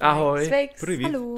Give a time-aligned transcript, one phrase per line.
[0.00, 0.48] Ahoy.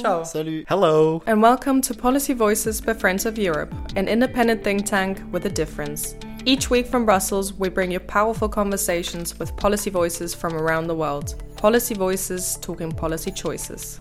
[0.01, 0.23] Ciao.
[0.25, 0.65] Salut.
[0.69, 1.23] Hello.
[1.27, 5.51] And welcome to Policy Voices by Friends of Europe, an independent think tank with a
[5.51, 6.17] difference.
[6.45, 10.97] Each week from Brussels, we bring you powerful conversations with policy voices from around the
[10.97, 11.41] world.
[11.57, 14.01] Policy Voices talking policy choices.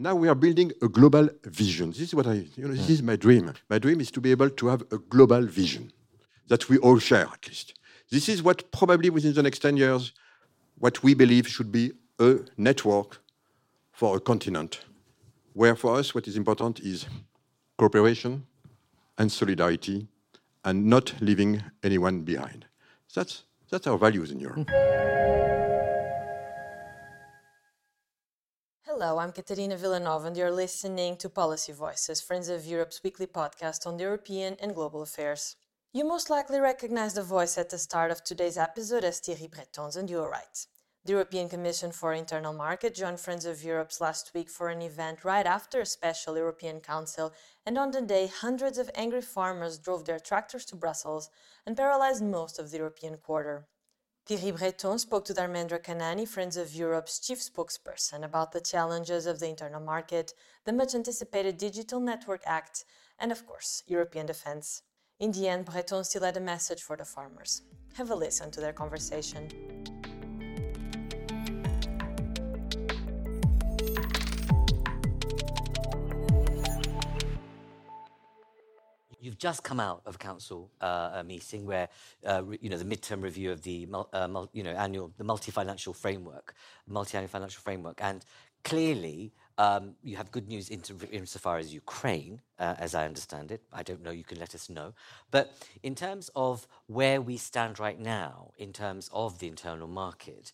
[0.00, 1.90] now we are building a global vision.
[1.90, 3.52] This is what I, you know, this is my dream.
[3.68, 5.92] My dream is to be able to have a global vision
[6.50, 7.74] that we all share, at least.
[8.10, 10.12] This is what probably within the next 10 years,
[10.78, 13.22] what we believe should be a network
[13.92, 14.80] for a continent,
[15.54, 17.06] where for us, what is important is
[17.78, 18.44] cooperation
[19.16, 20.08] and solidarity
[20.64, 22.66] and not leaving anyone behind.
[23.14, 24.66] That's, that's our values in Europe.
[24.66, 24.90] Mm-hmm.
[28.82, 33.86] Hello, I'm Caterina Villanova, and you're listening to Policy Voices, Friends of Europe's weekly podcast
[33.86, 35.54] on European and global affairs.
[35.92, 39.96] You most likely recognize the voice at the start of today's episode as Thierry Breton's,
[39.96, 40.64] and you are right.
[41.04, 45.24] The European Commission for Internal Market joined Friends of Europe's last week for an event
[45.24, 47.32] right after a special European Council,
[47.66, 51.28] and on the day, hundreds of angry farmers drove their tractors to Brussels
[51.66, 53.66] and paralyzed most of the European quarter.
[54.26, 59.40] Thierry Breton spoke to Dharmendra Kanani, Friends of Europe's chief spokesperson, about the challenges of
[59.40, 62.84] the internal market, the much anticipated Digital Network Act,
[63.18, 64.82] and of course, European defense.
[65.20, 67.60] In the end, Breton still had a message for the farmers.
[67.92, 69.48] Have a listen to their conversation.
[79.20, 81.90] You've just come out of council uh, a meeting where
[82.26, 85.24] uh, re- you know the midterm review of the uh, mul- you know annual the
[85.24, 86.54] multi-financial framework,
[86.88, 88.24] multi-annual financial framework, and
[88.64, 93.60] clearly um, you have good news insofar as Ukraine, uh, as I understand it.
[93.72, 94.10] I don't know.
[94.10, 94.94] You can let us know.
[95.30, 95.52] But
[95.82, 100.52] in terms of where we stand right now, in terms of the internal market,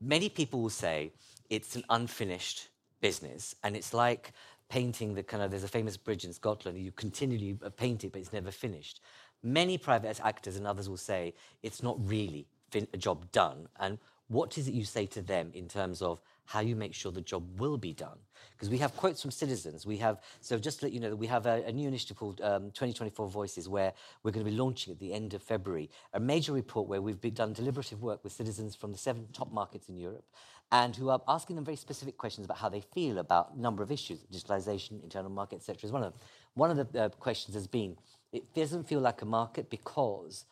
[0.00, 1.12] many people will say
[1.50, 2.68] it's an unfinished
[3.00, 4.32] business, and it's like
[4.68, 8.20] painting the kind of there's a famous bridge in Scotland you continually paint it but
[8.20, 9.00] it's never finished.
[9.42, 13.68] Many private actors and others will say it's not really fin- a job done.
[13.78, 13.98] And
[14.28, 17.20] what is it you say to them in terms of how you make sure the
[17.20, 18.18] job will be done?
[18.52, 19.84] Because we have quotes from citizens.
[19.86, 22.16] We have so just to let you know that we have a, a new initiative
[22.16, 23.92] called um, 2024 Voices where
[24.22, 27.20] we're going to be launching at the end of February a major report where we've
[27.34, 30.24] done deliberative work with citizens from the seven top markets in Europe
[30.72, 33.82] and who are asking them very specific questions about how they feel about a number
[33.82, 35.78] of issues, digitalization, internal market, etc.
[35.84, 36.20] Is one of them.
[36.54, 37.96] One of the uh, questions has been,
[38.32, 40.46] it doesn't feel like a market because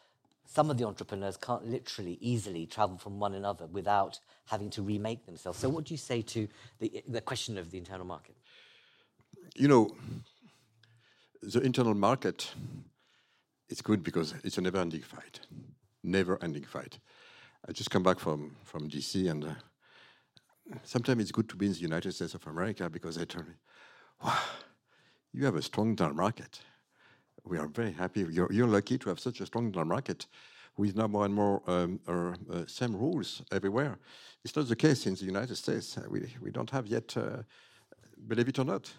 [0.52, 5.24] some of the entrepreneurs can't literally easily travel from one another without having to remake
[5.26, 5.58] themselves.
[5.58, 6.48] So, what do you say to
[6.78, 8.36] the, the question of the internal market?
[9.54, 9.90] you know,
[11.42, 12.52] the internal market
[13.68, 15.40] is good because it's a never-ending fight,
[16.02, 16.98] never-ending fight.
[17.68, 19.54] I just come back from from DC, and uh,
[20.82, 23.54] sometimes it's good to be in the United States of America because they tell me,
[24.24, 24.38] "Wow,
[25.32, 26.60] you have a strong internal market.
[27.44, 28.26] We are very happy.
[28.30, 30.26] You're, you're lucky to have such a strong market."
[30.78, 33.98] With now more and more um, uh, same rules everywhere.
[34.42, 35.98] It's not the case in the United States.
[36.08, 37.42] We, we don't have yet, uh,
[38.26, 38.90] believe it or not,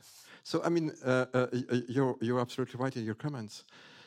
[0.44, 1.48] so I mean, uh, uh,
[1.88, 3.64] you're you're absolutely right in your comments.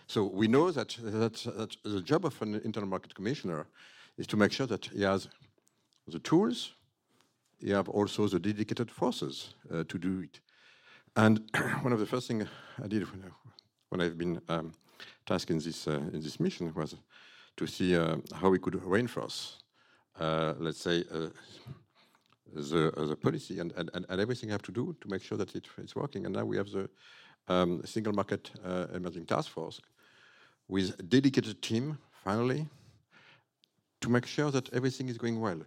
[0.07, 3.67] So we know that, that that the job of an internal market commissioner
[4.19, 5.29] is to make sure that he has
[6.07, 6.75] the tools,
[7.59, 10.41] he have also the dedicated forces uh, to do it.
[11.17, 11.41] And
[11.83, 12.47] one of the first things
[12.83, 13.07] I did
[13.89, 14.73] when, I've been um,
[15.27, 16.97] tasked in this uh, in this mission was
[17.57, 19.63] to see uh, how we could reinforce,
[20.21, 21.29] uh, let's say, uh,
[22.55, 25.39] the, uh, the policy and, and, and everything I have to do to make sure
[25.39, 26.27] that it, it's working.
[26.27, 26.89] And now we have the
[27.49, 29.81] um, single market uh, emerging task force
[30.69, 32.67] with a dedicated team finally
[34.01, 35.61] to make sure that everything is going well.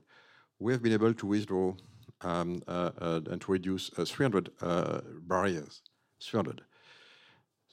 [0.60, 1.74] We have been able to withdraw
[2.22, 5.82] um, and to reduce uh, 300 uh, barriers,
[6.22, 6.62] 300,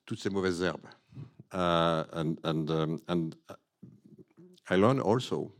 [0.06, 0.88] toutes ces mauvaises herbes.
[1.52, 3.54] Uh, and and um, and uh,
[4.68, 5.52] I learned also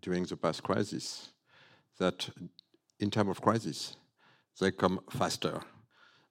[0.00, 1.32] during the past crisis
[1.98, 2.28] that
[3.00, 3.96] in time of crisis
[4.60, 5.60] they come faster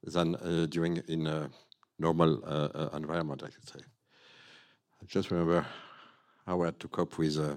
[0.03, 1.49] than uh, during in a
[1.99, 3.43] normal uh, uh, environment.
[3.43, 3.79] I could say.
[5.01, 5.65] I just remember
[6.45, 7.55] how I had to cope with uh,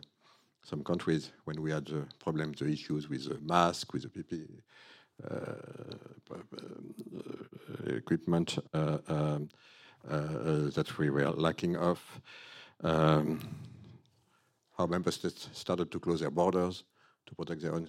[0.63, 4.31] some countries when we had the problems, the issues with the mask, with the PP
[4.31, 4.61] p- uh,
[7.87, 9.49] equipment uh, um,
[10.09, 12.01] uh, uh, that we were lacking of.
[12.83, 13.41] Um,
[14.77, 16.85] how member states started to close their borders
[17.27, 17.89] to protect their own.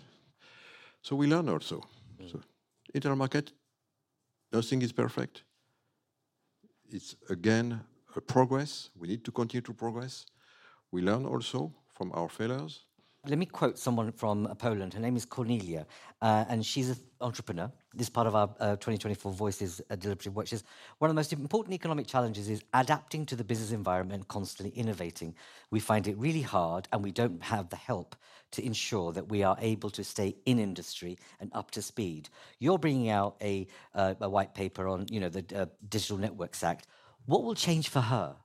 [1.01, 1.83] So we learn also.
[2.31, 2.39] So
[2.93, 3.51] internal market,
[4.51, 5.43] nothing is perfect.
[6.89, 7.81] It's again
[8.15, 8.89] a progress.
[8.95, 10.25] We need to continue to progress.
[10.91, 12.86] We learn also from our failures.
[13.27, 14.93] Let me quote someone from Poland.
[14.93, 15.85] Her name is Cornelia,
[16.21, 17.69] uh, and she's an entrepreneur.
[17.93, 20.47] This part of our uh, 2024 Voices uh, deliberative work.
[20.47, 20.63] She's
[20.99, 25.35] one of the most important economic challenges is adapting to the business environment, constantly innovating.
[25.71, 28.15] We find it really hard, and we don't have the help
[28.51, 32.29] to ensure that we are able to stay in industry and up to speed.
[32.59, 36.63] You're bringing out a, uh, a white paper on, you know, the uh, Digital Networks
[36.63, 36.87] Act.
[37.25, 38.37] What will change for her?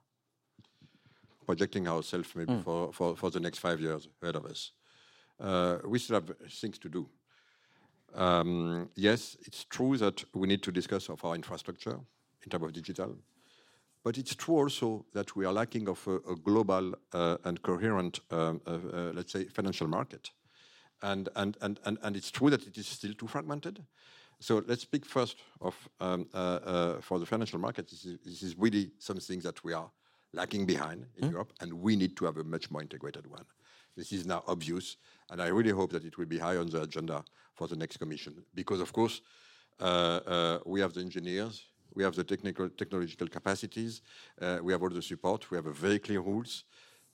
[1.45, 2.63] Projecting ourselves maybe mm.
[2.63, 4.71] for, for, for the next five years ahead of us.
[5.39, 7.09] Uh, we still have things to do.
[8.15, 11.99] Um, yes, it's true that we need to discuss of our infrastructure
[12.43, 13.15] in terms of digital,
[14.03, 18.19] but it's true also that we are lacking of a, a global uh, and coherent,
[18.31, 18.77] um, uh,
[19.13, 20.29] let's say, financial market.
[21.01, 23.83] And, and, and, and, and it's true that it is still too fragmented.
[24.39, 27.89] So let's speak first of um, uh, uh, for the financial market.
[27.89, 29.89] This is, this is really something that we are
[30.33, 31.31] lagging behind in mm.
[31.31, 33.45] Europe, and we need to have a much more integrated one.
[33.95, 34.97] This is now obvious,
[35.29, 37.97] and I really hope that it will be high on the agenda for the next
[37.97, 39.21] Commission, because of course
[39.79, 44.01] uh, uh, we have the engineers, we have the technical technological capacities,
[44.41, 46.63] uh, we have all the support, we have very clear rules.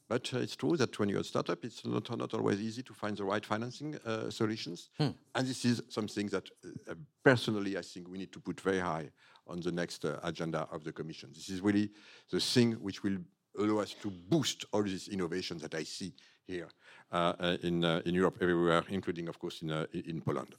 [0.10, 2.94] But uh, it's true that when you're a startup, it's not, not always easy to
[2.94, 4.90] find the right financing uh, solutions.
[4.98, 5.10] Hmm.
[5.36, 6.50] And this is something that
[6.90, 9.12] uh, personally I think we need to put very high
[9.46, 11.30] on the next uh, agenda of the Commission.
[11.32, 11.92] This is really
[12.32, 13.18] the thing which will
[13.60, 16.14] allow us to boost all these innovations that I see
[16.48, 16.68] here
[17.12, 20.56] uh, uh in, uh, in Europe everywhere, including, of course, in, uh, in Poland.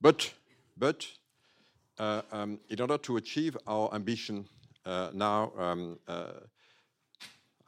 [0.00, 0.32] But,
[0.78, 1.06] but
[1.98, 4.48] um, in order to achieve our ambition
[5.12, 5.98] now, um,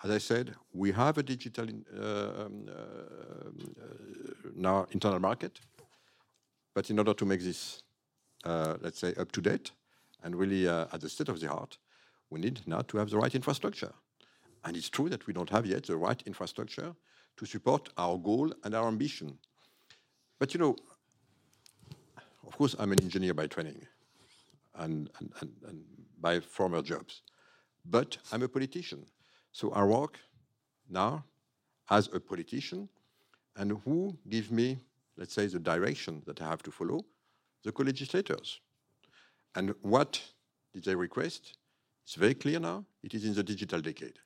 [0.04, 5.20] as I said, we have a digital in, uh, um, uh, um uh, now internal
[5.20, 5.60] market,
[6.74, 7.82] but in order to make this,
[8.44, 9.70] let's say, up to date,
[10.22, 11.78] and really uh, at the state of the art,
[12.30, 13.92] we need now to have the right infrastructure.
[14.64, 16.94] And it's true that we don't have yet the right infrastructure
[17.36, 19.38] to support our goal and our ambition.
[20.38, 20.76] But you know,
[22.46, 23.86] of course, I'm an engineer by training
[24.74, 25.84] and, and, and, and
[26.20, 27.22] by former jobs,
[27.84, 29.06] but I'm a politician.
[29.52, 30.18] So I work
[30.88, 31.24] now
[31.90, 32.88] as a politician,
[33.56, 34.78] and who give me,
[35.16, 37.04] let's say, the direction that I have to follow?
[37.64, 38.60] The co-legislators.
[39.54, 40.20] And what
[40.72, 41.58] did they request?
[42.04, 42.84] It's very clear now.
[43.02, 44.18] It is in the digital decade.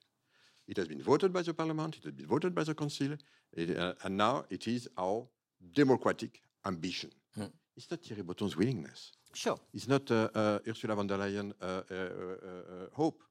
[0.69, 3.17] It has been voted by the Parliament, it has been voted by the Council,
[3.52, 5.26] it, uh, and now it is our
[5.75, 7.11] democratic ambition.
[7.38, 7.50] Mm.
[7.76, 9.12] It's not Thierry Breton's willingness.
[9.34, 9.58] Sure.
[9.75, 13.23] It's not uh, uh, Ursula von der Leyen uh, uh, uh, hope.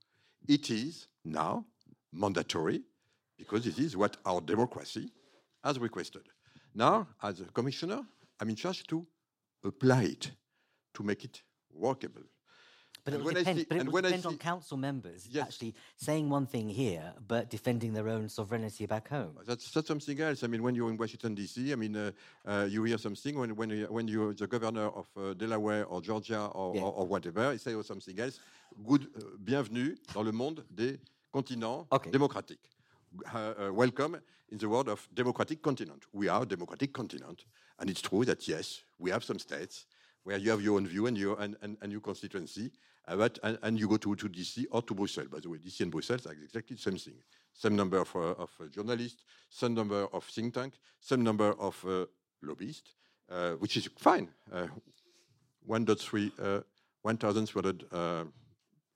[0.48, 1.66] It is now
[2.16, 2.82] mandatory
[3.38, 5.12] because this is what our democracy
[5.64, 6.24] has requested.
[6.74, 8.02] Now, as a commissioner,
[8.40, 9.06] I'm in charge to
[9.64, 10.32] apply it,
[10.94, 11.42] to make it
[11.74, 12.24] workable.
[13.04, 15.46] But it, will depend, see, but it will depend on council members yes.
[15.46, 19.38] actually saying one thing here, but defending their own sovereignty back home.
[19.46, 20.44] That's, that's something else.
[20.44, 22.12] I mean, when you're in Washington D.C., I mean, uh,
[22.48, 26.46] uh, you hear something when when when you're the governor of uh, Delaware or Georgia
[26.48, 26.82] or, yeah.
[26.82, 28.40] or, or, whatever, you say something else.
[28.84, 30.98] Good, uh, bienvenue dans le monde des
[31.36, 32.12] continents okay.
[32.12, 32.70] démocratiques.
[33.34, 34.18] Uh, uh, welcome
[34.52, 36.06] in the world of democratic continent.
[36.14, 37.44] We are a democratic continent,
[37.78, 39.86] and it's true that yes, we have some states
[40.24, 42.72] where you have your own view and your and, and, and your constituency,
[43.08, 45.28] uh, but, and, and, you go to, to DC or to Brussels.
[45.28, 47.16] By the way, DC and Brussels are exactly the same thing.
[47.54, 51.86] Same number of, uh, of uh, journalists, same number of think tank, same number of
[51.86, 52.06] uh,
[52.42, 52.96] lobbyists,
[53.30, 54.30] uh, which is fine.
[54.52, 54.68] Uh,
[55.68, 56.64] 1.3,
[57.02, 57.86] 1,300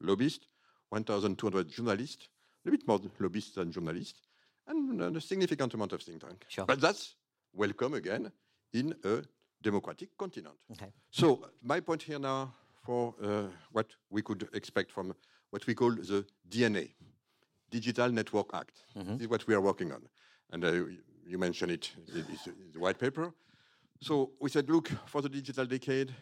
[0.01, 0.45] lobbyists,
[0.89, 2.29] 1,200 journalists,
[2.65, 4.21] a bit more lobbyists than journalists,
[4.67, 6.45] and a significant amount of think tank.
[6.47, 6.65] Sure.
[6.65, 7.15] But that's
[7.53, 8.31] welcome again
[8.73, 9.21] in a
[9.61, 10.55] democratic continent.
[10.71, 10.91] Okay.
[11.09, 15.13] So my point here now for uh, what we could expect from
[15.49, 16.89] what we call the DNA,
[17.69, 18.85] Digital Network Act.
[18.95, 19.17] Mm -hmm.
[19.17, 20.01] This is what we are working on.
[20.51, 20.71] And uh,
[21.25, 23.33] you mentioned it, it's, the white paper.
[24.01, 26.13] So we said, look, for the digital decade,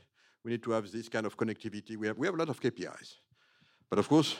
[0.44, 1.96] we need to have this kind of connectivity.
[1.98, 3.20] We have, we have a lot of KPIs.
[3.90, 4.36] But of course,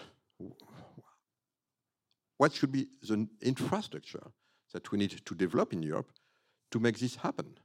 [2.38, 4.32] what should be the infrastructure
[4.74, 6.12] that we need to develop in Europe
[6.72, 7.58] to make this happen?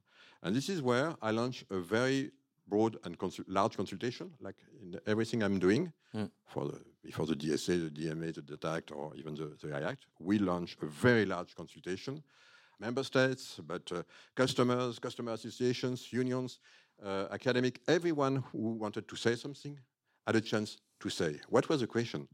[0.43, 2.33] And this is where I launch a very
[2.67, 6.31] broad and consul large consultation, like in everything I'm doing mm.
[6.47, 9.91] for the, before the DSA, the DMA, the Data Act, or even the, the AI
[9.91, 10.07] Act.
[10.19, 12.23] We launch a very large consultation.
[12.81, 14.03] Member states, but uh,
[14.35, 16.59] customers, customer associations, unions,
[17.05, 19.79] uh, academic, everyone who wanted to say something
[20.27, 21.41] had a chance to say.
[21.49, 22.27] What was the question?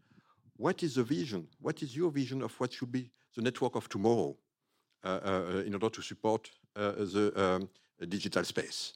[0.58, 1.48] What is the vision?
[1.60, 4.36] What is your vision of what should be the network of tomorrow
[5.04, 7.68] uh, uh in order to support uh, the um,
[8.08, 8.94] digital space.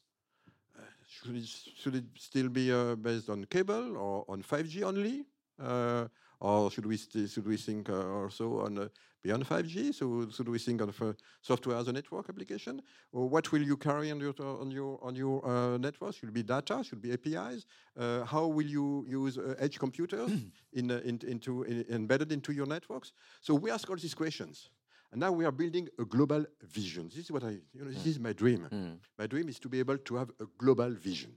[0.76, 5.25] Uh, should it, should, it, still be uh, based on cable or on 5G only?
[5.61, 6.07] Uh,
[6.40, 8.90] or should we, should we think also on
[9.23, 9.95] beyond 5G?
[9.95, 12.83] So, so do we think of uh, software as a network application?
[13.12, 16.14] Or what will you carry on your on your on your uh, network?
[16.14, 16.83] Should it be data?
[16.85, 17.67] Should it be APIs?
[17.97, 20.31] Uh, how will you use uh, edge computers
[20.73, 23.12] in, uh, in, into in, embedded into your networks?
[23.41, 24.71] So we ask all these questions.
[25.12, 27.11] And now we are building a global vision.
[27.14, 28.67] This is what I, you know, this is my dream.
[28.73, 28.97] Mm.
[29.19, 31.37] My dream is to be able to have a global vision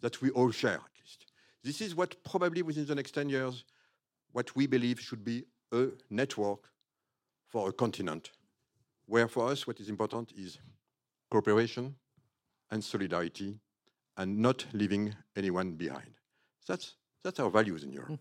[0.00, 1.26] that we all share, at least.
[1.62, 3.64] This is what probably within the next 10 years,
[4.32, 6.70] what we believe should be a network
[7.50, 8.30] for a continent,
[9.06, 10.58] where for us, what is important is
[11.30, 11.94] cooperation
[12.70, 13.58] and solidarity
[14.16, 16.10] and not leaving anyone behind.
[16.66, 18.08] That's, that's our values in Europe.
[18.08, 18.14] Hmm.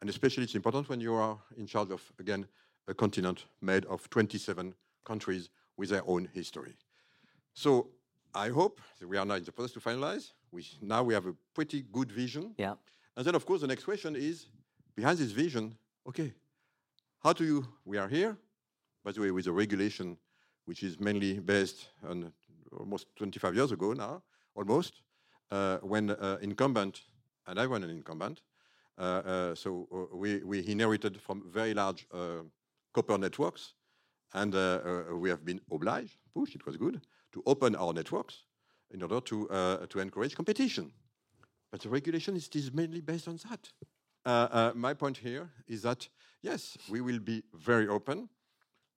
[0.00, 2.46] And especially it's important when you are in charge of, again,
[2.88, 4.74] a continent made of 27
[5.04, 6.74] countries with their own history.
[7.54, 7.90] So
[8.34, 10.32] I hope that we are now in the process to finalize.
[10.50, 12.54] We, now we have a pretty good vision.
[12.56, 12.74] Yeah.
[13.16, 14.46] And then, of course, the next question is
[14.96, 15.76] behind this vision,
[16.08, 16.32] okay,
[17.22, 18.36] how do you, we are here,
[19.04, 20.16] by the way, with a regulation
[20.64, 22.32] which is mainly based on
[22.78, 24.22] almost 25 years ago now,
[24.54, 25.02] almost,
[25.50, 27.02] uh, when uh, incumbent,
[27.46, 28.40] and I was an incumbent,
[28.98, 32.42] uh, uh, so uh, we, we inherited from very large uh,
[32.92, 33.74] copper networks,
[34.34, 34.54] and
[35.20, 37.00] we have been obliged, push, it was good,
[37.32, 38.44] to open our networks
[38.90, 39.46] in order to,
[39.90, 40.90] to encourage competition.
[41.70, 43.38] But the regulation is, is mainly based on
[44.24, 44.74] that.
[44.74, 46.08] My point here is that,
[46.40, 48.30] yes, we will be very open.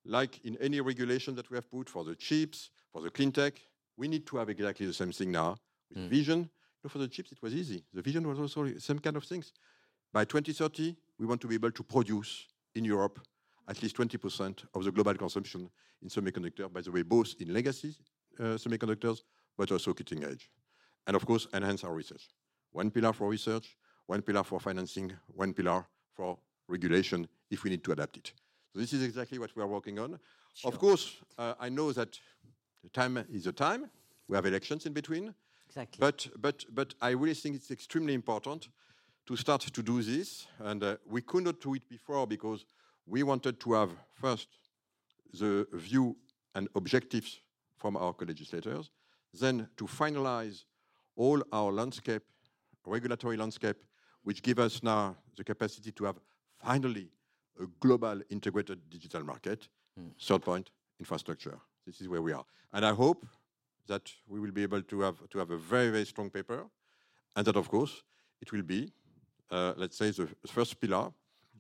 [0.06, 3.54] Like in any regulation that we have put for the chips, for the clean tech,
[3.98, 5.58] we need to have exactly the same thing now
[5.90, 6.40] with vision.
[6.40, 6.50] You
[6.84, 7.84] know, for the chips, it was easy.
[7.94, 9.52] The vision was also the same kind of things.
[10.14, 13.20] By 2030, we want to be able to produce in Europe
[13.68, 15.70] at least 20% of the global consumption
[16.02, 17.96] in semiconductor, by the way, both in legacy
[18.40, 19.22] uh, semiconductors,
[19.58, 20.50] but also cutting edge.
[21.08, 22.30] And of course, enhance our research.
[22.72, 27.84] One pillar for research, one pillar for financing, one pillar for regulation if we need
[27.84, 28.34] to adapt it.
[28.76, 30.20] So this is exactly what we are working on.
[30.66, 32.20] Of course, uh, I know that
[32.84, 33.90] the time is a time.
[34.28, 35.34] We have elections in between.
[35.70, 35.98] Exactly.
[35.98, 38.68] But, but, but I really think it's extremely important
[39.28, 40.48] to start to do this.
[40.60, 42.66] And uh, we could not do it before because
[43.08, 44.50] we wanted to have first
[45.40, 46.18] the view
[46.54, 47.40] and objectives
[47.78, 48.92] from our co-legislators,
[49.34, 50.66] then to finalize
[51.16, 52.24] all our landscape,
[52.86, 53.78] regulatory landscape,
[54.24, 56.18] which give us now the capacity to have
[56.62, 57.08] finally
[57.60, 59.68] a global integrated digital market.
[60.22, 61.58] Third point, infrastructure.
[61.86, 62.46] This is where we are.
[62.74, 63.26] And I hope
[63.88, 66.66] that we will be able to have, to have a very, very strong paper,
[67.36, 68.04] and that, of course,
[68.42, 68.92] it will be,
[69.52, 71.12] uh, let's say, the first pillar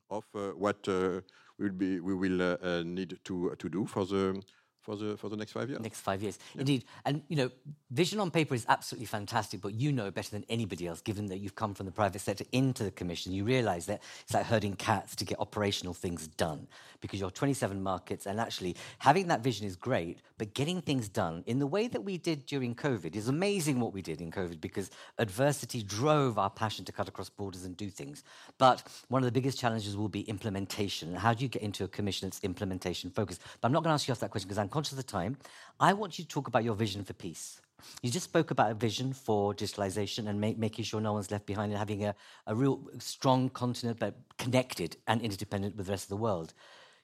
[0.09, 1.21] of uh, what uh,
[1.59, 4.41] will be, we will uh, uh, need to, to do for the,
[4.85, 5.81] for, the, for the next five years.
[5.81, 6.37] next five years.
[6.57, 6.85] Indeed.
[7.05, 7.49] And, you know,
[7.89, 11.39] vision on paper is absolutely fantastic, but you know better than anybody else, given that
[11.39, 14.75] you've come from the private sector into the Commission, you realize that it's like herding
[14.75, 16.67] cats to get operational things done
[17.01, 18.27] because you're 27 markets.
[18.27, 22.03] And actually, having that vision is great, but getting things done in the way that
[22.03, 26.49] we did during COVID is amazing what we did in COVID because adversity drove our
[26.49, 28.23] passion to cut across borders and do things.
[28.59, 31.15] But one of the biggest challenges will be implementation.
[31.15, 33.41] How do you get into a commission that's implementation focused?
[33.59, 35.03] But I'm not going to ask you off that question because I'm conscious of the
[35.19, 35.37] time.
[35.79, 37.61] I want you to talk about your vision for peace.
[38.01, 41.45] You just spoke about a vision for digitalization and ma- making sure no one's left
[41.45, 42.13] behind and having a,
[42.45, 46.53] a real strong continent, but connected and interdependent with the rest of the world.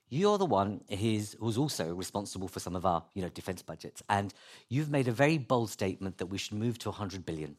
[0.09, 4.03] You're the one who's, who's also responsible for some of our, you know, defense budgets,
[4.09, 4.33] and
[4.67, 7.55] you've made a very bold statement that we should move to 100 billion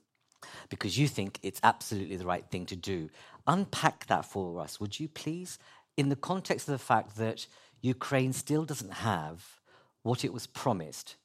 [0.68, 3.08] because you think it's absolutely the right thing to do.
[3.46, 5.58] Unpack that for us, would you please,
[5.96, 7.46] in the context of the fact that
[7.80, 9.61] Ukraine still doesn't have
[10.02, 11.16] what it was promised,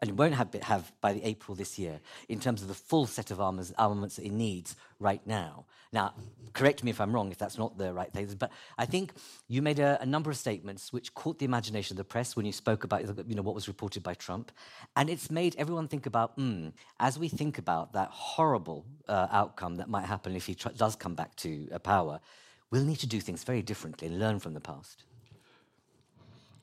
[0.00, 3.06] and it won't have, have by the April this year, in terms of the full
[3.06, 5.64] set of armors, armaments that it needs right now.
[5.92, 6.14] Now,
[6.54, 9.12] correct me if I'm wrong, if that's not the right thing, but I think
[9.46, 12.46] you made a, a number of statements which caught the imagination of the press when
[12.46, 14.50] you spoke about you know, what was reported by Trump,
[14.96, 19.76] and it's made everyone think about, hmm, as we think about that horrible uh, outcome
[19.76, 22.18] that might happen if he tr- does come back to uh, power,
[22.70, 25.04] we'll need to do things very differently and learn from the past.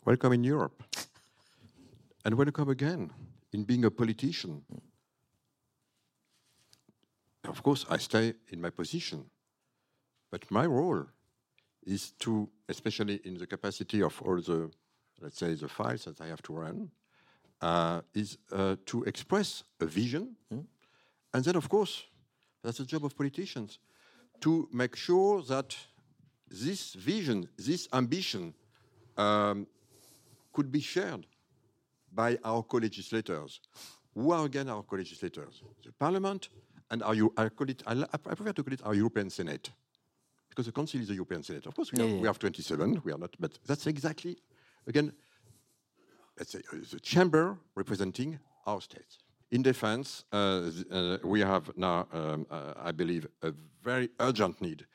[0.05, 0.83] Welcome in Europe.
[2.25, 3.11] And welcome again
[3.53, 4.61] in being a politician.
[7.47, 9.25] Of course, I stay in my position,
[10.29, 11.05] but my role
[11.85, 14.69] is to, especially in the capacity of all the,
[15.21, 16.91] let's say, the files that I have to run,
[17.61, 20.35] uh, is uh, to express a vision.
[21.33, 22.03] And then, of course,
[22.63, 23.79] that's the job of politicians,
[24.41, 25.75] to make sure that
[26.49, 28.53] this vision, this ambition,
[29.17, 29.67] um,
[30.51, 31.25] could be shared
[32.19, 33.61] by our co-legislators.
[34.13, 35.63] Who are again our co-legislators?
[35.85, 36.49] The Parliament
[36.91, 39.71] and our, I, call it, I, I prefer to call it our European Senate,
[40.49, 41.65] because the Council is the European Senate.
[41.65, 42.21] Of course, we, Yeah, have, yeah.
[42.21, 44.35] we have 27, we are not, but that's exactly,
[44.85, 45.13] again,
[46.37, 49.19] let's say, uh, the chamber representing our states.
[49.51, 50.37] In defense, uh,
[50.91, 54.85] uh, we have now, um, uh, I believe, a very urgent need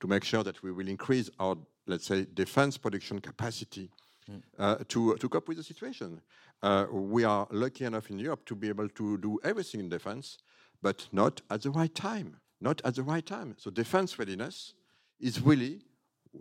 [0.00, 1.56] to make sure that we will increase our,
[1.86, 3.90] let's say, defense production capacity
[4.58, 6.20] uh, to, to cope with the situation.
[6.62, 10.38] Uh, we are lucky enough in Europe to be able to do everything in defense,
[10.82, 12.36] but not at the right time.
[12.60, 13.54] Not at the right time.
[13.58, 14.74] So defense readiness
[15.18, 15.80] is really,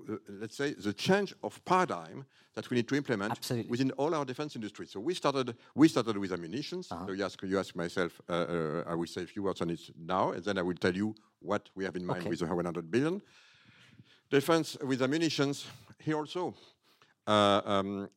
[0.10, 3.70] uh, let's say, the change of paradigm that we need to implement Absolutely.
[3.70, 4.86] within all our defense industry.
[4.86, 6.88] So we started, we started with ammunitions.
[6.88, 9.70] So you ask, you ask myself, uh, uh, I will say a few words on
[9.70, 12.30] it now, and then I will tell you what we have in mind Okay.
[12.30, 13.22] with the 100 billion.
[14.30, 15.66] Defense with ammunitions,
[16.00, 16.54] here also,
[17.28, 18.10] um,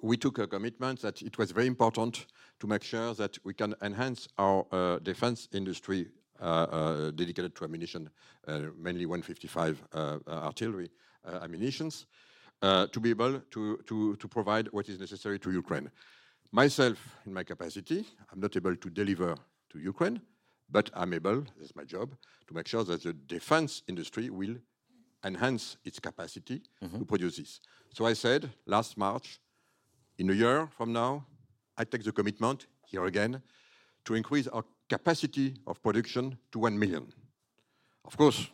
[0.00, 2.26] we took a commitment that it was very important
[2.60, 6.08] to make sure that we can enhance our uh, defense industry
[6.40, 8.10] uh, uh, dedicated to ammunition,
[8.48, 10.90] uh, mainly 155 uh, uh, artillery
[11.24, 12.06] uh, ammunitions,
[12.62, 15.90] uh, to be able to, to, to provide what is necessary to Ukraine.
[16.52, 19.36] Myself, in my capacity, I'm not able to deliver
[19.70, 20.20] to Ukraine,
[20.70, 22.14] but I'm able, that's my job,
[22.46, 24.56] to make sure that the defense industry will
[25.24, 27.02] enhance its capacity to mm-hmm.
[27.04, 27.60] produce this.
[27.92, 29.40] So I said last March,
[30.18, 31.26] in a year from now,
[31.76, 33.42] I take the commitment, here again,
[34.04, 37.12] to increase our capacity of production to 1 million.
[38.04, 38.48] Of course,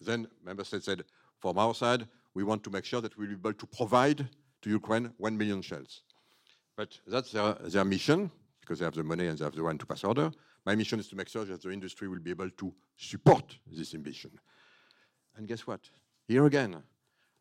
[0.00, 1.04] then member states said,
[1.38, 4.28] from our side, we want to make sure that we will be able to provide
[4.62, 6.02] to Ukraine 1 million shells.
[6.76, 8.30] But that's their, their mission,
[8.60, 10.30] because they have the money and they have the one to pass order.
[10.64, 13.94] My mission is to make sure that the industry will be able to support this
[13.94, 14.30] ambition.
[15.36, 15.80] And guess what?
[16.28, 16.82] Here again,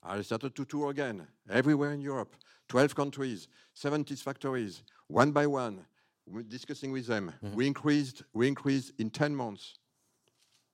[0.03, 2.35] I started to tour again, everywhere in Europe,
[2.69, 5.85] 12 countries, 70 factories, one by one,
[6.47, 7.33] discussing with them.
[7.53, 9.75] We increased, we increased in 10 months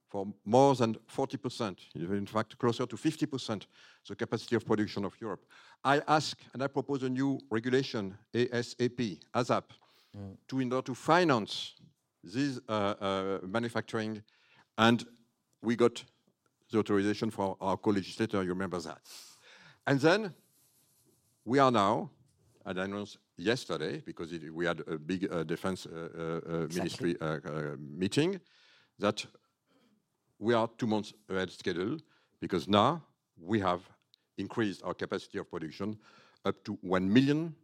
[0.10, 3.66] for more than 40%, in fact, closer to 50%,
[4.08, 5.46] the capacity of production of Europe.
[5.84, 9.64] I ask and I propose a new regulation, ASAP, ASAP,
[10.48, 11.74] to in order to finance
[12.24, 14.24] this uh, uh, manufacturing,
[14.78, 15.06] and
[15.62, 16.04] we got
[16.72, 19.00] the authorization for our co-legislator, you remember that.
[19.86, 20.34] And then
[21.46, 22.10] we are now,
[22.66, 26.68] and I announced yesterday, because it, we had a big uh, defense uh, uh, uh,
[26.74, 28.40] ministry uh, uh, meeting,
[29.00, 29.26] that
[30.40, 31.98] we are two months ahead schedule,
[32.42, 33.02] because now
[33.40, 33.82] we have
[34.38, 35.98] increased our capacity of production
[36.46, 37.56] up to 1 million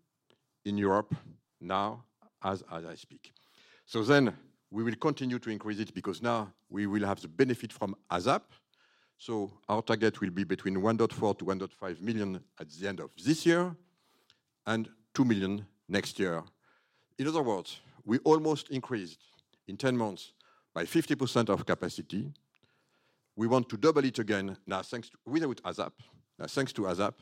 [0.66, 1.14] in Europe
[1.60, 2.04] now
[2.44, 3.34] as, as I speak.
[3.86, 4.34] So then
[4.72, 8.42] we will continue to increase it because now we will have the benefit from ASAP.
[9.26, 13.46] So our target will be between 1.4 to 1.5 million at the end of this
[13.46, 13.74] year
[14.68, 16.44] and 2 million next year.
[17.18, 19.22] In other words, we almost increased
[19.70, 20.34] in 10 months
[20.74, 22.34] by 50% of capacity.
[23.38, 25.94] We want to double it again now, thanks to, without ASAP,
[26.38, 27.14] now, thanks to ASAP,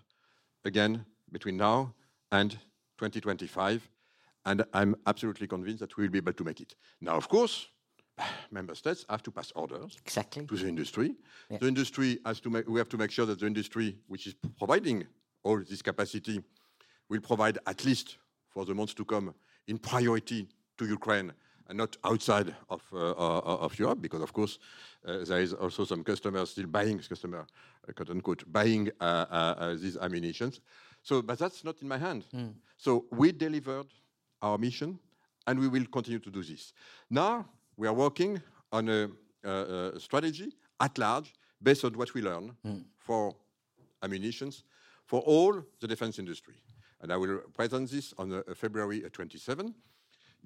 [0.65, 1.93] again between now
[2.31, 2.53] and
[2.97, 3.87] 2025.
[4.47, 6.73] And I'm absolutely convinced that we will be able to make it.
[6.99, 7.67] Now, of course,
[8.51, 10.45] member states have to pass orders Exactly.
[10.45, 11.15] to the industry.
[11.49, 14.35] The industry has to make, we have to make sure that the industry, which is
[14.57, 15.05] providing
[15.43, 16.41] all this capacity,
[17.09, 19.33] will provide at least for the months to come
[19.67, 21.33] in priority to Ukraine
[21.67, 24.59] and not outside of, uh, uh, of Europe, because of course
[25.05, 27.45] uh, there is also some customers still buying, customer,
[27.87, 30.59] uh, quote unquote, buying uh, uh, these ammunitions.
[31.01, 32.25] So, but that's not in my hand.
[32.77, 33.87] So we delivered
[34.41, 34.99] our mission,
[35.47, 36.73] and we will continue to do this.
[37.09, 37.45] Now
[37.81, 38.39] we are working
[38.71, 39.09] on a,
[39.43, 42.55] uh, a strategy at large based on what we learn
[42.99, 43.35] for
[44.03, 44.63] ammunitions
[45.07, 46.53] for all the defense industry.
[47.01, 49.73] And I will present this on uh, February uh, 27.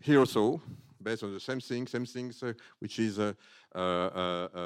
[0.01, 0.61] Here also,
[1.03, 3.33] based on the same thing, same things, uh, which is uh,
[3.75, 4.59] uh, uh, uh,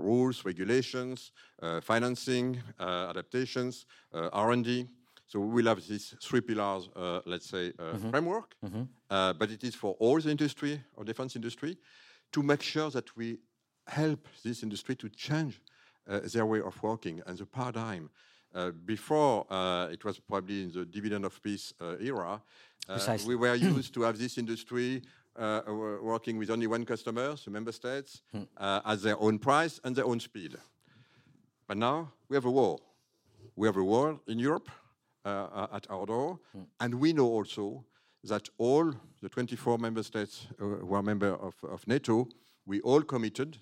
[0.00, 4.86] rules, regulations, uh, financing, uh, adaptations, uh, R&D.
[5.26, 8.54] So we will have these three pillars, uh, let's say, uh, framework,
[9.10, 11.76] uh, but it is for all the industry or defense industry
[12.32, 13.38] to make sure that we
[13.86, 15.60] help this industry to change
[16.08, 18.10] uh, their way of working and the paradigm.
[18.54, 22.42] Uh, before, uh, it was probably in the dividend of peace uh, era,
[22.88, 23.34] uh, Precisely.
[23.34, 25.02] we were used to have this industry
[25.36, 25.62] uh,
[26.02, 28.22] working with only one customer, the member states,
[28.58, 30.56] uh, at their own price and their own speed.
[31.66, 32.78] But now we have a war.
[33.56, 34.68] We have a war in Europe
[35.24, 36.38] at our door,
[36.80, 37.84] and we know also
[38.30, 42.28] that all the 24 member states uh, who are member of, of NATO,
[42.66, 43.58] we all committed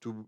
[0.00, 0.26] to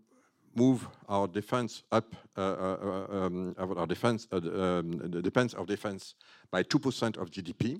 [0.55, 5.53] move our defense up, uh, uh, uh, um, our defense, uh, the, um, the defense
[5.53, 6.15] of defense
[6.51, 7.79] by 2% of GDP,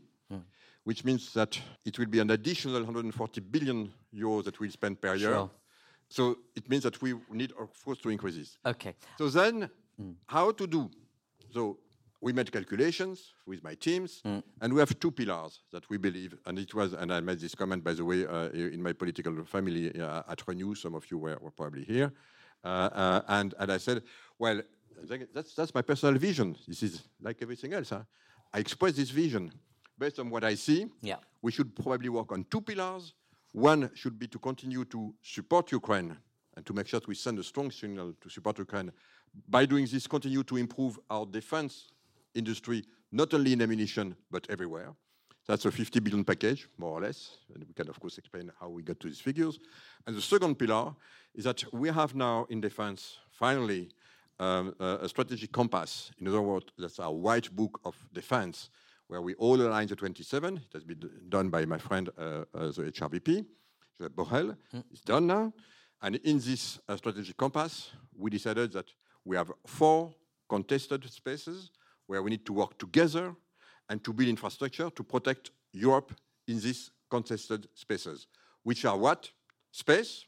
[0.84, 5.16] which means that it will be an additional 140 billion euros that we'll spend per
[5.16, 5.50] year Sure.
[6.12, 8.58] So it means that we need, of course, to increase this.
[8.66, 8.96] Okay.
[9.18, 9.70] So then,
[10.26, 10.90] how to do?
[11.54, 11.78] So
[12.22, 14.22] we made calculations with my teams,
[14.62, 16.36] and we have two pillars that we believe.
[16.46, 19.46] And it was, and I made this comment, by the way, uh, in my political
[19.46, 20.76] family uh, at Renew.
[20.76, 22.12] Some of you were, were probably here,
[22.64, 24.04] uh, uh, and and I said,
[24.38, 24.62] well,
[25.34, 26.56] that's that's my personal vision.
[26.68, 27.92] This is like everything else.
[27.92, 28.04] Huh?
[28.54, 29.52] I express this vision
[29.98, 30.88] based on what I see.
[31.02, 31.18] Yeah.
[31.42, 33.14] We should probably work on two pillars.
[33.54, 36.18] One should be to continue to support Ukraine
[36.56, 38.92] and to make sure that we send a strong signal to support Ukraine.
[39.48, 41.88] By doing this, continue to improve our defense
[42.36, 44.94] industry, not only in ammunition, but everywhere.
[45.48, 47.38] That's a 50 billion package, more or less.
[47.54, 49.58] And we can, of course, explain how we got to these figures.
[50.06, 50.94] And the second pillar
[51.34, 53.90] is that we have now in defense, finally,
[54.40, 56.12] um, a, strategic compass.
[56.20, 58.70] In other words, that's our white book of defense,
[59.08, 60.58] where we all align the 27.
[60.58, 63.46] It has been done by my friend, uh, uh, the HRVP,
[64.00, 64.56] Josep Borrell.
[64.92, 65.52] It's done now.
[66.02, 68.86] And in this uh, strategic compass, we decided that
[69.26, 70.14] we have four
[70.48, 71.72] contested spaces
[72.10, 73.36] where we need to work together
[73.88, 76.12] and to build infrastructure to protect Europe
[76.48, 78.26] in these contested spaces,
[78.64, 79.30] which are what?
[79.72, 80.26] Space,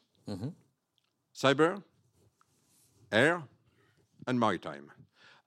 [1.35, 1.81] cyber,
[3.11, 3.41] air,
[4.27, 4.91] and maritime.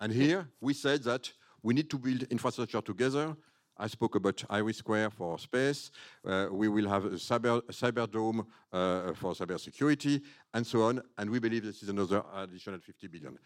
[0.01, 3.37] And here we said that we need to build infrastructure together.
[3.77, 5.93] I spoke about IRIS² for space.
[6.27, 10.21] Uh, we will have a cyber, a cyber dome uh, for cybersecurity,
[10.53, 11.01] and so on.
[11.17, 13.39] And we believe this is another additional 50 billion.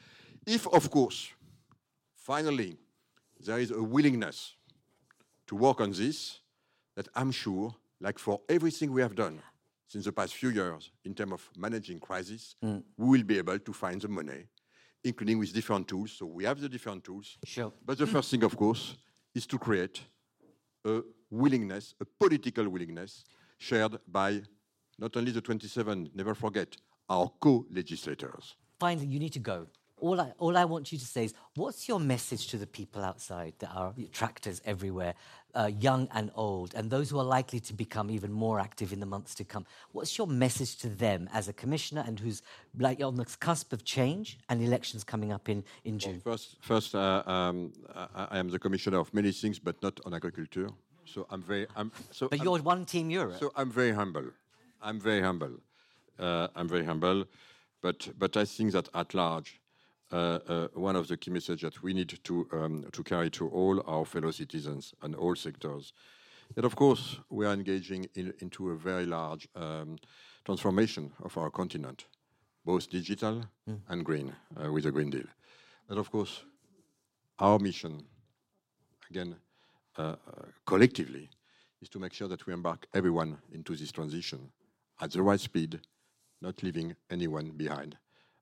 [0.46, 1.30] If, of course,
[2.28, 2.76] finally,
[3.40, 4.54] there is a willingness
[5.46, 6.40] to work on this,
[6.94, 9.40] that I'm sure, like for everything we have done
[9.86, 12.82] since the past few years in terms of managing crisis, mm.
[12.98, 14.40] we will be able to find the money,
[15.02, 16.12] including with different tools.
[16.18, 17.38] So we have the different tools.
[17.44, 17.72] Sure.
[17.82, 18.96] But the first thing, of course,
[19.34, 20.02] is to create
[20.84, 23.24] a willingness, a political willingness,
[23.56, 24.42] shared by
[24.98, 26.76] not only the 27, never forget,
[27.08, 28.56] our co-legislators.
[28.78, 29.66] Finally, you need to go.
[30.00, 33.02] All I, all I want you to say is, what's your message to the people
[33.02, 35.14] outside that are tractors everywhere,
[35.54, 39.00] uh, young and old, and those who are likely to become even more active in
[39.00, 39.66] the months to come?
[39.92, 42.42] What's your message to them as a commissioner and who's
[42.78, 46.20] like on the cusp of change and elections coming up in, in June?
[46.20, 50.14] First, first uh, um, I, I am the commissioner of many things, but not on
[50.14, 50.68] agriculture.
[51.04, 53.38] So I'm very, I'm, so But I'm- you're one team Europe.
[53.40, 54.26] So I'm very humble.
[54.80, 55.54] I'm very humble.
[56.18, 57.24] Uh, I'm very humble.
[57.80, 59.60] But, but I think that at large,
[60.10, 64.04] one of the key messages that we need to, um, to carry to all our
[64.04, 65.92] fellow citizens and all sectors,
[66.56, 69.98] And of course we are engaging in, into a very large um,
[70.44, 72.06] transformation of our continent,
[72.64, 73.44] both digital
[73.88, 75.26] and green, uh, with the Green Deal.
[75.88, 76.42] And of course,
[77.38, 78.04] our mission,
[79.10, 79.36] again,
[79.96, 80.16] uh, uh,
[80.66, 81.28] collectively,
[81.80, 84.50] is to make sure that we embark everyone into this transition
[85.00, 85.80] at the right speed,
[86.40, 87.96] not leaving anyone behind.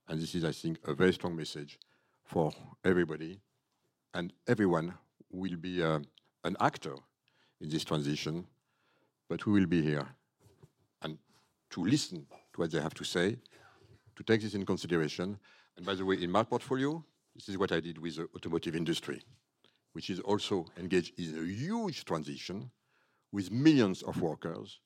[0.08, 1.78] And this is, I think, a very strong message
[2.24, 2.52] for
[2.84, 3.40] everybody.
[4.14, 4.94] And everyone
[5.30, 6.00] will be uh,
[6.44, 6.94] an actor
[7.60, 8.46] in this transition,
[9.28, 10.06] but we will be here
[11.02, 11.18] and
[11.70, 13.36] to listen to what they have to say,
[14.14, 15.38] to take this in consideration.
[15.76, 18.76] And by the way, in my portfolio, this is what I did with the automotive
[18.76, 19.22] industry,
[19.92, 22.70] which is also engaged in a huge transition
[23.32, 24.78] with millions of workers.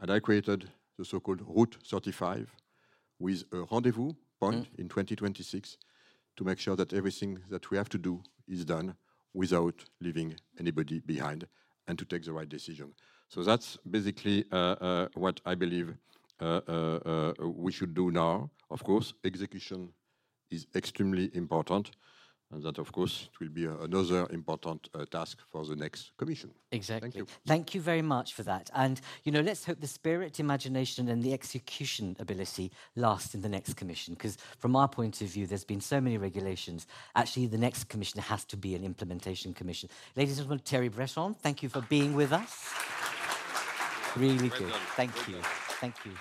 [0.00, 2.50] And I created the so-called Route 35
[3.18, 5.76] with a rendezvous point in 2026
[6.36, 8.94] to make sure that everything that we have to do is done
[9.34, 11.46] without leaving anybody behind
[11.86, 12.92] and to take the right decision.
[13.28, 15.94] So that's basically uh, uh, what I believe
[16.40, 18.50] uh, uh, uh, we should do now.
[18.70, 19.92] Of course, execution
[20.50, 21.92] is extremely important,
[22.52, 26.12] and that, of course, it will be a- another important uh, task for the next
[26.16, 26.50] commission.
[26.70, 27.10] Exactly.
[27.10, 27.26] Thank you.
[27.46, 28.70] Thank you very much for that.
[28.74, 33.48] And, you know, let's hope the spirit, imagination, and the execution ability last in the
[33.48, 34.14] next commission.
[34.14, 36.86] Because from our point of view, there's been so many regulations.
[37.14, 39.88] Actually, the next commission has to be an implementation commission.
[40.16, 42.70] Ladies and gentlemen, Thierry Breton, thank you for being with us.
[44.16, 44.68] Really good.
[44.68, 44.80] done.
[44.94, 45.36] Thank you.
[45.80, 46.12] Thank you.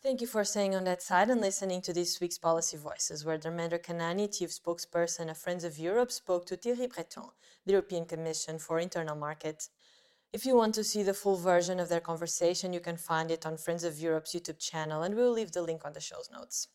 [0.00, 3.36] Thank you for staying on that side and listening to this week's Policy Voices, where
[3.36, 7.30] Dharmendra Kanani, Chief Spokesperson of Friends of Europe, spoke to Thierry Breton,
[7.66, 9.68] the European Commission for Internal Market.
[10.32, 13.44] If you want to see the full version of their conversation, you can find it
[13.44, 16.68] on Friends of Europe's YouTube channel, and we'll leave the link on the show's notes.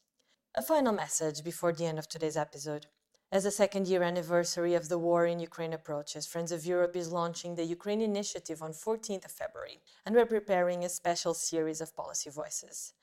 [0.56, 2.88] A final message before the end of today's episode.
[3.32, 7.14] As the second year anniversary of the war in Ukraine approaches, Friends of Europe is
[7.14, 11.96] launching the Ukraine Initiative on 14th of February, and we're preparing a special series of
[11.96, 12.94] policy voices.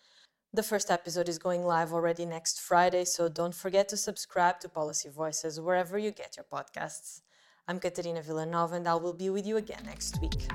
[0.53, 4.69] The first episode is going live already next Friday, so don't forget to subscribe to
[4.69, 7.21] Policy Voices wherever you get your podcasts.
[7.69, 10.49] I'm Caterina Villanova, and I will be with you again next week.